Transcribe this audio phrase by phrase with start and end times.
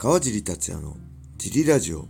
[0.00, 0.96] 川尻達也の
[1.38, 2.06] ジリラジオ。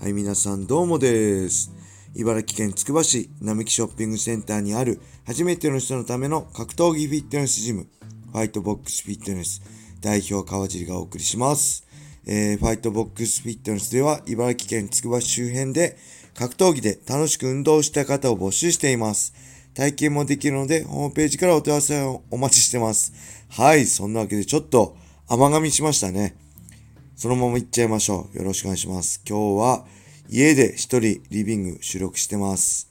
[0.00, 1.72] はい、皆さんどうもです。
[2.14, 7.88] 茨城県つくば市並木ショッピングセンターにある初めての人のための格闘技フィットネスジム、
[8.30, 9.60] ファイトボックスフィットネス
[10.00, 11.84] 代表川尻がお送りします。
[12.28, 15.96] えー、ファイトボックスフィットネスでは茨城県つくば市周辺で
[16.38, 19.34] 格闘技で楽しく運動した方を募集しています。
[19.74, 23.12] 体験もできるので、ホームページからお問い合わせをお待ちしてます。
[23.48, 24.96] はい、そんなわけでちょっと
[25.26, 26.36] 甘噛みしましたね。
[27.22, 28.36] そのまま行っちゃいましょう。
[28.36, 29.22] よろしくお願いします。
[29.24, 29.86] 今日は
[30.28, 32.90] 家で一人リビング収録してます。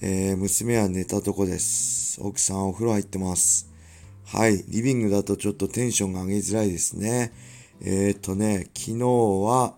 [0.00, 2.18] えー、娘は寝たとこです。
[2.22, 3.70] 奥さんお風呂入ってます。
[4.24, 7.34] はい、リビングだとちょっとテンションが上げづらいですね。
[7.82, 9.74] えー、っとね、昨日は、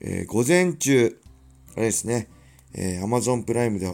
[0.00, 1.20] えー午前中、
[1.74, 2.28] あれですね、
[2.72, 3.92] えー、Amazon プライムで、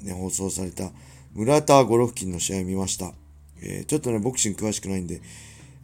[0.00, 0.90] ね、放送された
[1.34, 3.12] 村田ゴロフキンの試合見ました。
[3.60, 5.20] えーちょっとね、ボクシング詳しくないんで、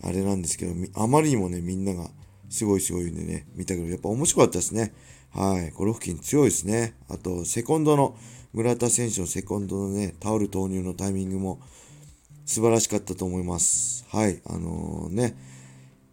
[0.03, 2.09] あれなんですけど、あまりにもね、みんなが
[2.51, 4.93] すごいすごいんでね、見たけど、やっぱ面白かったですね。
[5.31, 5.71] はい。
[5.71, 6.95] ゴロフキン強いですね。
[7.09, 8.17] あと、セコンドの、
[8.53, 11.61] 村田選手のセコンドのね、タオル投入のタイミングも
[12.45, 14.05] 素晴らしかったと思います。
[14.09, 14.43] はい。
[14.45, 15.37] あのね、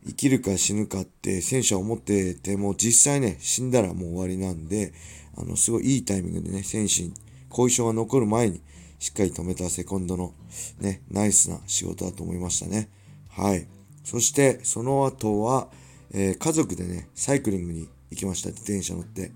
[0.06, 4.94] 生きるか死ぬかって選手は思ってても、実際ね、死んだらもう終わりなんで、
[5.36, 7.14] あの、すごいいいタイミングでね、選手に
[7.50, 8.62] 後遺症が残る前に、
[9.00, 10.34] しっかり止めたセコンドの
[10.80, 12.90] ね、ナイスな仕事だと思いましたね。
[13.30, 13.68] はい。
[14.04, 15.70] そして、その後は、
[16.12, 18.50] えー家族でね、サイクリングに行きました。
[18.50, 19.32] 自転車乗って。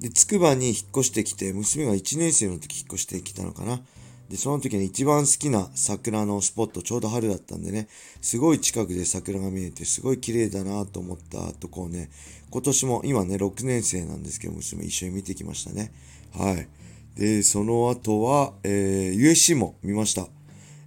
[0.00, 3.80] で、つくばに引っ越してきて、娘が1年生の時引っ越してきたのかな。
[4.28, 7.88] で、その時に一番好きな桜のスポット、ちょうど春だったんでね、
[8.20, 12.10] すごい近くで桜が見えて、すごい綺麗だなと思ったとこをね、
[12.50, 15.92] 今年も、今ね、6年生なんですけど、娘一緒に見てきましたね。
[16.36, 16.68] はい。
[17.16, 20.28] で、その後は、えー USC も見ました。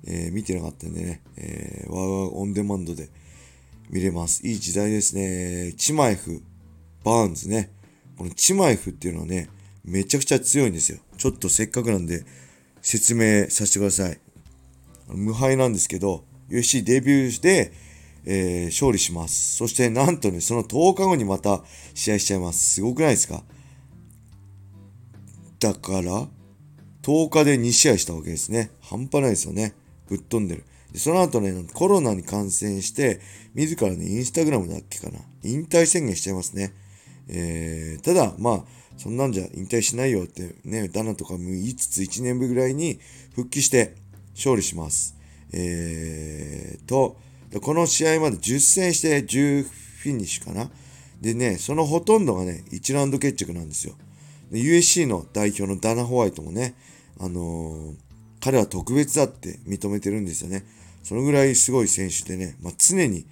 [0.06, 3.10] えー見てなかったんでね、えー、ワーワーオンデマンドで
[3.90, 4.46] 見れます。
[4.48, 5.74] いい時代ですね。
[5.78, 6.44] チマエフ、
[7.04, 7.72] バーンズね。
[8.18, 9.50] このチマエフっていうのはね、
[9.84, 11.00] めちゃくちゃ強いんですよ。
[11.18, 12.24] ちょっとせっかくなんで
[12.82, 14.20] 説明させてください。
[15.08, 17.72] 無敗なんですけど、UFC デビューして、
[18.26, 19.56] えー勝利します。
[19.56, 21.64] そしてなんとね、その10日後にまた
[21.96, 22.76] 試合しちゃいます。
[22.76, 23.44] すごくないですか？
[25.60, 26.28] だから、
[27.02, 28.72] 10日で2試合したわけですね。
[28.82, 29.74] 半端ないですよね。
[30.08, 30.66] ぶっ飛んでる。
[30.96, 33.20] その後ね、コロナに感染して、
[33.54, 35.20] 自らね、インスタグラムだっけかな。
[35.44, 36.74] 引退宣言しちゃいますね。
[37.28, 38.64] えー、ただ、まあ、
[38.98, 43.00] そんなんじゃ引退しないよってね、ダナとかも言いつつ1年ぶぐらいに
[43.36, 43.96] 復帰して
[44.36, 45.16] 勝利します。
[45.54, 47.18] えーと、
[47.62, 50.70] この試合まで10戦して10フィニッシュかな。
[51.22, 53.94] でね、そのほとんどがね、1ラウンド決着なんですよ。
[54.52, 56.74] USC の代表のダナ・ホワイトもね、
[57.20, 58.10] あのー
[58.42, 60.64] 彼は特別だって認めてるんですよね。
[61.04, 63.26] そのぐらいすごい選手でね、まあ、常に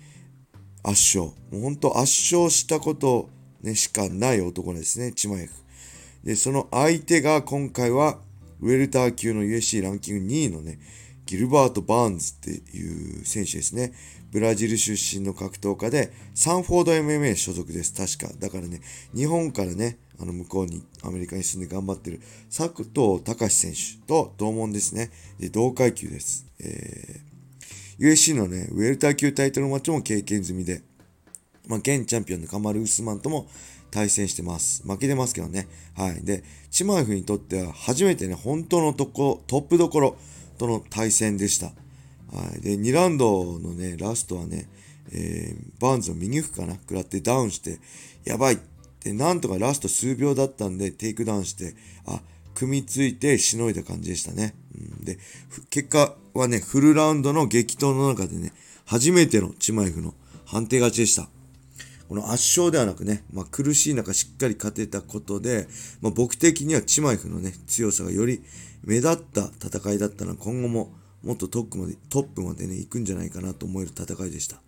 [0.83, 1.25] 圧勝。
[1.51, 3.29] もう本当圧勝したこと、
[3.73, 5.53] しかない男ですね、チマエフ。
[6.23, 8.19] で、その相手が今回は、
[8.59, 10.79] ウェルター級の USC ランキング2位のね、
[11.25, 13.93] ギルバート・バーンズっていう選手ですね。
[14.31, 18.39] ブラジル出身の格闘家で、サンフォード MMA 所属です、確か。
[18.39, 18.81] だからね、
[19.13, 25.11] 日本からね、あの向こうに、アメリカに住んで頑張ってる佐藤隆選手と同門ですね。
[25.39, 26.45] で、同階級です。
[26.59, 27.36] えー、
[27.99, 30.81] USC のね、ウェルター級タイトルマッチも経験済みで、
[31.67, 33.47] まあ、現チャンピオンのカマル・ウスマンとも
[33.91, 34.83] 対戦してます。
[34.87, 35.67] 負けてますけどね。
[35.95, 36.23] はい。
[36.23, 40.17] で、チマエフにとっては初めてね、本当のとこ、トップどころ
[40.57, 41.67] との対戦でした。
[41.67, 41.73] は
[42.57, 42.61] い。
[42.61, 44.69] で、2ラウンドのね、ラストはね、
[45.11, 46.73] えーバーンズの右フックかな？
[46.73, 47.79] 食らってダウンして、
[48.25, 48.59] やばい
[49.03, 51.75] で、なんとかラスト数秒だったんで、テイクダウンして、
[52.05, 52.21] あ、
[52.57, 54.55] 組みついてしのいだ感じでしたね。
[54.75, 55.19] うん、で、
[55.69, 58.51] 結果はね、フルラウンドの激闘の中でね、
[58.87, 61.29] 初めてのチマエフの判定勝ちでした。
[62.09, 65.67] この圧勝ではなくね、まあ、苦しい中しっかり勝てたことで、
[66.01, 68.41] まあ、僕的にはチマイフのね、強さがより
[68.83, 74.59] 目立った戦いだったのは今後ももっとトップまで、トップまでね、行くんじゃないかなと思える戦いでした。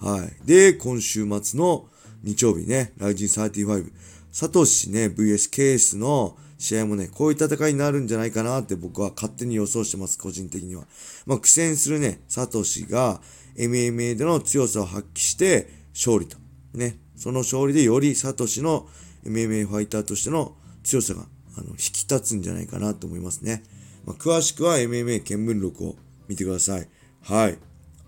[0.00, 0.32] はい。
[0.44, 1.86] で、今週末の
[2.24, 3.92] 日曜日ね、ライジン35、
[4.32, 10.84] サトシね、VS ケースの試合もね、こういう戦いになるんじゃないかなって僕は勝手に予想してます、個人的には。
[11.26, 13.20] まあ、苦戦するね、サトシが
[13.56, 16.38] MMA での強さを発揮して勝利と。
[16.74, 18.88] ね、その勝利でよりサトシの
[19.24, 21.24] MMA ファイターとしての強さが
[21.58, 23.62] あの引き立つんじゃないかなと思いますね。
[24.04, 25.96] まあ、詳しくは MMA 見聞録を
[26.28, 26.88] 見てください。
[27.22, 27.58] はい。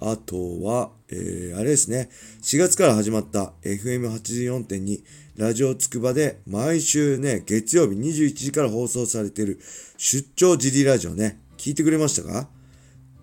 [0.00, 2.08] あとは、えー、あれですね。
[2.42, 5.02] 4月から始まった FM84.2
[5.36, 9.58] ラジオつくばで毎週ね、月曜日21時から放送されている
[9.96, 11.40] 出張ジリラジオね。
[11.56, 12.48] 聞いてくれましたか？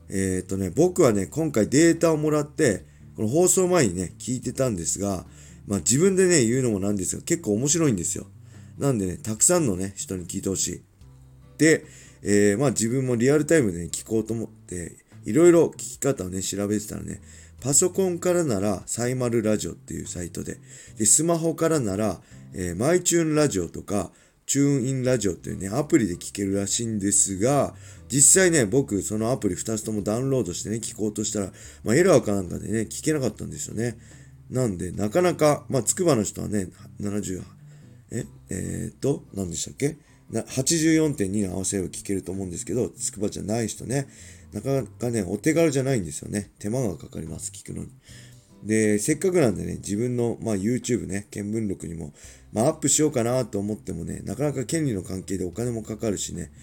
[0.10, 2.86] えっ、とね、僕はね、今回データをもらって、
[3.16, 5.26] この放送前にね、聞いてたんですが、
[5.68, 8.28] まあ自分でね、言うのもなんですが、結構面白いんですよ。
[8.78, 10.82] なんでね、たくさんのね、人に聞いてほしい。
[11.58, 11.86] で、
[12.22, 17.22] えー、まあ自分もリアルタイムで、ね、聞こうと思って、いろいろ聞き方をね、調べてたらね、
[17.62, 20.58] パソコンからなら、サイマルラジオっていうサイトで、
[20.98, 22.22] で、スマホからなら、
[22.54, 24.12] えー、マイチューンラジオとか、
[24.46, 27.74] チューンインラジオっていうね、アプリで聞けるらしいんですが、
[28.08, 31.52] 実際ね、僕、そのアプリ2つともダウンロードしてね、聞こうとしたら、
[31.84, 33.98] まあ、エラーかなんかでね、聞けなかったんですよね。
[34.52, 36.68] なんで、なかなか、まあ、つくばの人はね、
[37.02, 37.44] 70、
[38.12, 39.98] え、えー、っと、何でしたっけ
[40.32, 44.08] ？84.2に合わせれば聞けると思うんですけど、つくばじゃない人ね、
[44.56, 46.50] なかなかね、お手軽じゃないんですよね。
[46.60, 47.90] 手間がかかります、聞くのに。
[48.64, 52.14] で、せっかくなんでね、自分の、まあ、YouTube ね、見聞録にも、
[52.54, 56.54] まあ、アップしようかなと思ってもね、なかなか権利の関係でお金もかかるしね、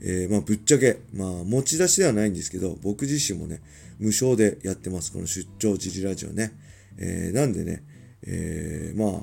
[0.00, 3.60] えー、まあ、ぶっちゃけ、まあ、持ち出しではないんですけど、僕自身もね、
[3.98, 5.12] 無償でやってます。
[5.12, 6.52] この出張自治ラジオね。
[6.98, 7.82] えー、なんでね、
[8.22, 9.22] えー、まあ、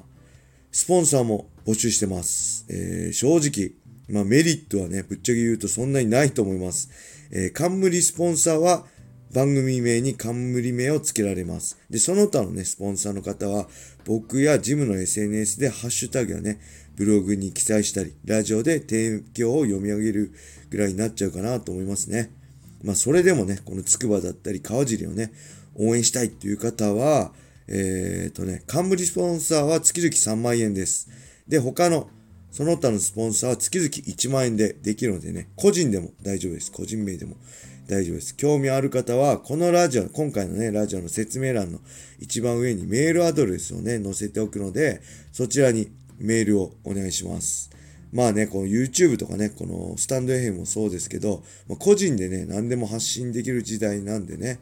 [0.70, 2.66] スポンサーも募集してます。
[2.70, 3.72] えー、正直、
[4.10, 6.90] まあ、メリットはね、ぶっちゃけ言うとそんなにないと思います。
[7.32, 8.86] えー、冠スポンサーは、
[9.34, 11.78] 番組名に冠名を付けられます。
[11.90, 13.68] で、その他のね、スポンサーの方は、
[14.06, 16.60] 僕やジムの SNS でハッシュタグやね、
[16.96, 20.32] ブログに記載したり、ラジオで提供を読み上げる
[20.70, 22.32] ぐらいになっちゃうかなと思いますね。
[22.84, 25.32] まあ、それでもね、このつくばだったり川尻をね、
[25.76, 27.34] 応援したいっていう方は、
[27.68, 31.10] えっ、ー、とね、冠スポンサーは月々3万円です。
[31.48, 32.10] で、他の、
[32.52, 36.72] その他のスポンサーは月々1万円でできるのでね、個人でも大丈夫です。
[36.72, 37.36] 個人名でも
[37.88, 38.36] 大丈夫です。
[38.36, 41.80] 興味ある方は、このラジオ、今回のね、ラジオの説明欄の
[42.20, 45.02] 一番上にメールアドレスをね、載せておくので、
[45.32, 47.70] そちらにメールをお願いします。
[48.12, 51.44] まあね、この YouTube とかね、このスタンド FM もそうですけど、
[51.80, 54.60] 個人でね、何でも発信できる時代なんでね、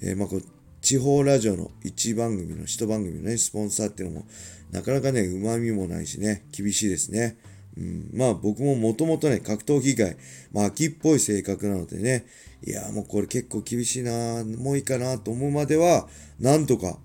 [0.00, 0.40] えー、まあこ
[0.88, 4.26] 地方ラジオの1番組の1番組のね、スポンサーっていうのも、
[4.70, 7.36] なかなかね、旨味もないしね、厳しいですね。
[7.76, 10.16] うん、まあ僕ももともとね、格闘技界、
[10.50, 12.24] まあ秋っぽい性格なのでね、
[12.66, 16.08] いや、もうこれ結構厳しいな、もういいかなと思うまでは、
[16.40, 16.98] なんとか、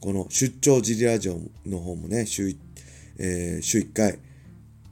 [0.00, 2.54] この出張ジリラジオの方もね、週,、
[3.16, 4.18] えー、週1回、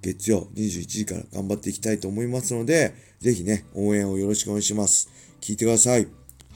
[0.01, 5.11] 月曜21時から頑張っていきたいと思いますので、ぜひね、応援をよろしくお願いします。
[5.43, 6.09] 聞いてください。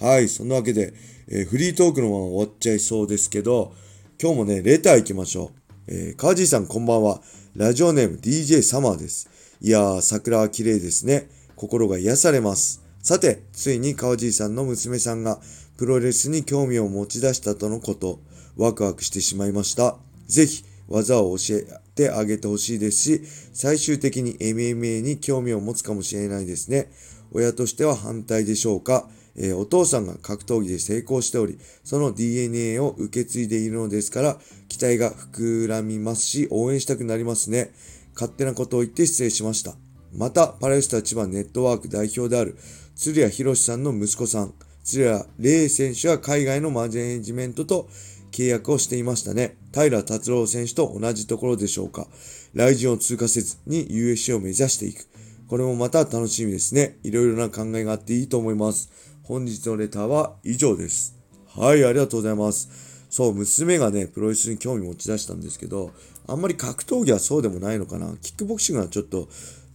[0.02, 0.94] はい、そんなわけで、
[1.28, 3.72] えー、フリートークのまま終わっちゃいそうですけど、
[4.20, 5.60] 今日もね、レター行きましょう。
[5.86, 7.22] えー、川地さんこんばんは。
[7.54, 9.30] ラジオネーム DJ サマーです。
[9.60, 11.30] いやー、桜は綺麗ですね。
[11.54, 12.82] 心が癒されます。
[13.00, 15.40] さて、ついに川地さんの娘さんが
[15.76, 18.18] プロレスに興味を持ち出したとのこと、
[18.56, 19.98] ワクワクしてしまいました。
[20.26, 23.22] ぜひ、技を教えてあげてほしいですし、
[23.52, 26.90] 最終的に MMA に興味を持つかもしれないですね。
[27.30, 29.08] 親としては反対でしょうか？
[29.36, 34.38] えー、お父さんが格闘技で成功しており、その DNA を受け継いでいるのですから、
[34.68, 37.72] 期待が膨らみますし、応援したくなりますね。
[38.14, 39.74] 勝手なことを言って失礼しました。
[40.14, 42.56] また、パレスタ千葉ネットワーク代表である
[42.94, 47.88] 鶴谷博さんの息子さん、鶴谷玲選手は海外のマネジメントと
[48.32, 49.56] 契約をしていましたね。
[49.72, 52.06] 平達郎選手と同じところでしょうか。
[52.54, 55.06] 来陣を通過せずに USC を目指していく。
[55.48, 56.98] これもまた楽しみですね。
[57.02, 58.90] いろいろな考えがあっていいと思います。
[59.32, 61.16] 本日のレターは以上です。
[61.56, 63.06] はい、ありがとうございます。
[63.08, 65.90] そう、娘がね、プロレスに興味持ち出したんですけど、
[66.26, 68.14] あんまり格闘技はそうでもないのかな。
[68.20, 69.30] キックボクシングはちょっと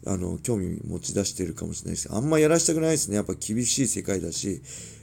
[0.06, 3.16] あの、興味持ち出してるかもしれないですあんまやらしたくないですね。
[3.16, 4.62] やっぱ厳しい世界だし、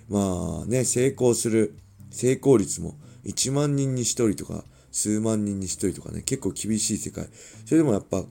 [0.08, 1.74] まあね、成功する、
[2.12, 2.94] 成功率も
[3.24, 7.26] 1万人に1人とか、数万人に1人とかね、結構厳しい世界。
[7.66, 8.26] それでもやっぱ、フ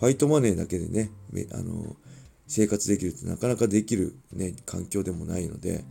[0.00, 1.10] ァイトマネーだけでね、
[1.52, 1.96] あの、
[2.46, 5.84] 生活できるってなかなかできるね、環境でもないので、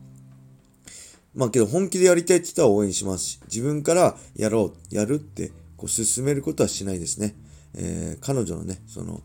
[1.33, 7.35] まあけど本気でやりたいって人は応援しますし、自分からやろう、やるってこう進めることはしないですね。
[7.74, 9.21] えー、彼女のね、その、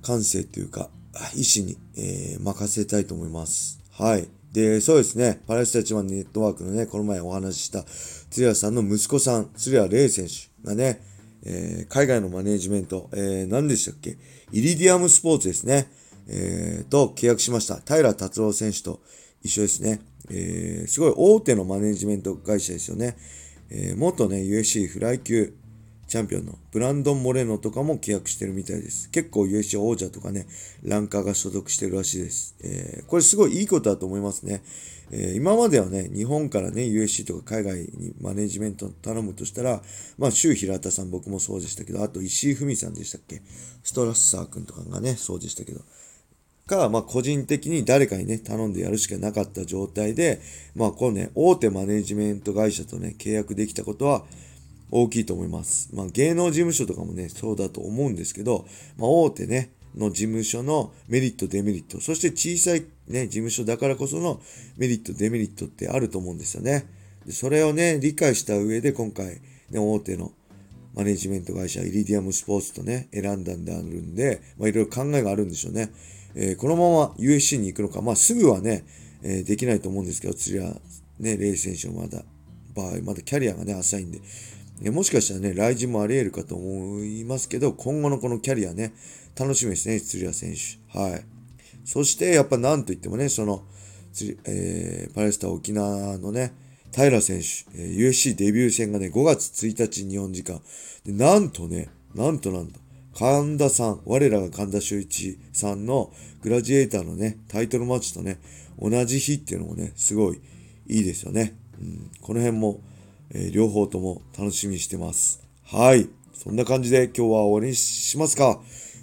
[0.00, 0.88] 感性というか、
[1.34, 3.80] 意志に、えー、任せたいと思います。
[3.90, 4.28] はい。
[4.52, 5.42] で、そうですね。
[5.46, 7.84] パレスタ一番ネットワークのね、この前お話しした
[8.30, 11.02] 鶴谷さんの息子さん、鶴谷玲選手がね、
[11.42, 14.16] えー、海外のマネージメント、えー、何でしたっけ？
[14.52, 15.90] イリディアムスポーツですね。
[16.28, 17.80] えー、と契約しました。
[17.86, 19.00] 平達郎選手と
[19.42, 20.00] 一緒ですね。
[20.30, 23.16] えー、すごい大手のマネジメント会社ですよね。
[23.70, 25.54] えー、元ね、USC フライ級
[26.06, 29.10] チャンピオンのブランドン・モレノとかも契約してるみたいです。
[29.10, 30.46] 結構 USC 王者とかね、
[30.82, 32.56] ランカーが所属してるらしいです。
[32.62, 34.62] えー、これすごいいいことだと思いますね。
[35.10, 39.82] えー、今まではね、日本からね、USC とか海外にマネジメント頼むとしたら、
[40.18, 43.42] まあ、周平田さん僕もそうでしたけど、あと石井文さんでしたっけ？
[43.82, 45.80] ストラッサー君とかがね、そうでしたけど、
[46.66, 50.40] か、まあ、個人的に誰かにね、頼んでやるしかなかった状態で、
[50.74, 54.24] まあ、このね、大手マネジメント会社とね、契約できたことは
[54.90, 55.90] 大きいと思います。
[55.92, 58.66] まあ、芸能事務所とかもね、そうだと思うんですけど、
[58.96, 64.40] まあ、大手ね、の事務所のメリット、デメリット、そして小さいね、事務所だからこその
[64.76, 66.86] メリット、デメリットってあると思うんですよね。
[67.26, 69.40] でそれをね、理解した上で今回、
[69.70, 70.32] ね、大手の
[70.94, 75.90] マネジメント会社イリディアムスポーツとね、選んだんであるんで、まあ、いろいろ考えがあるんでしょうね。
[76.34, 78.84] えー、このまま USC に行くのか、まあ、すぐはね、
[79.22, 80.74] えー、できないと思うんですけど、釣りは
[81.18, 82.22] ね、レイ選手のまだ、
[82.74, 84.20] 場合、まだキャリアがね、浅いんで、
[84.82, 88.92] えー、もしかしたらね、来日もあり得るかと思いますけど、今後のこのキャリアね、
[89.38, 90.98] 楽しみですね、釣り屋選手。
[90.98, 91.24] はい。
[91.84, 93.64] そして、やっぱなんといってもね、その、
[94.44, 96.52] えー、パレスタ沖縄のね、
[96.94, 100.60] 平選手、えー、USC デビュー戦がね、5月1日日本時間。
[101.04, 102.78] で、なんとね、なんとなんと、
[103.16, 108.40] 神田さん、我らが神田修一さんのグラジエーターのね、タイトルマッチとね、
[108.78, 110.40] 同じ日っていうのもね、すごい
[110.88, 111.56] いいですよね。
[111.80, 112.80] うん、この辺も、
[113.30, 115.42] えー、両方とも楽しみにしてます。
[115.64, 116.08] はい。
[116.34, 118.60] そんな感じで今日は終わりにしますか。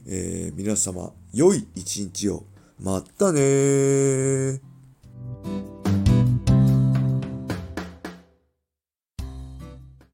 [0.08, 2.44] えー、皆様、良い一日を。
[2.80, 4.70] またねー。